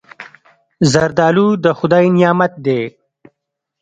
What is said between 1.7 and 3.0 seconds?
خدای نعمت دی.